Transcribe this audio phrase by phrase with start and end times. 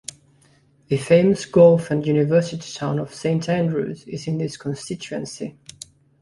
[0.87, 5.59] The famous golf and university town of Saint Andrews is in this constituency.